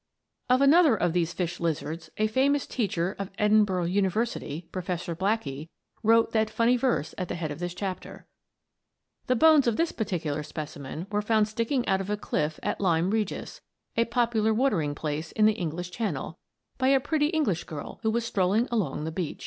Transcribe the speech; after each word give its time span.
Of 0.49 0.61
another 0.61 0.95
of 0.95 1.13
these 1.13 1.31
fish 1.31 1.59
lizards 1.59 2.09
a 2.17 2.25
famous 2.25 2.65
teacher 2.65 3.15
of 3.19 3.29
Edinburgh 3.37 3.83
University, 3.83 4.67
Professor 4.71 5.15
Blackie, 5.15 5.69
wrote 6.01 6.31
that 6.31 6.49
funny 6.49 6.75
verse 6.75 7.13
at 7.19 7.27
the 7.27 7.35
head 7.35 7.51
of 7.51 7.59
this 7.59 7.75
chapter. 7.75 8.25
The 9.27 9.35
bones 9.35 9.67
of 9.67 9.77
this 9.77 9.91
particular 9.91 10.41
specimen 10.41 11.05
were 11.11 11.21
found 11.21 11.47
sticking 11.47 11.87
out 11.87 12.01
of 12.01 12.09
a 12.09 12.17
cliff 12.17 12.59
at 12.63 12.81
Lyme 12.81 13.11
Regis, 13.11 13.61
a 13.95 14.05
popular 14.05 14.55
watering 14.55 14.95
place 14.95 15.31
in 15.33 15.45
the 15.45 15.53
English 15.53 15.91
Channel, 15.91 16.39
by 16.79 16.87
a 16.87 16.99
pretty 16.99 17.27
English 17.27 17.65
girl 17.65 17.99
who 18.01 18.09
was 18.09 18.25
strolling 18.25 18.67
along 18.71 19.03
the 19.03 19.11
beach. 19.11 19.39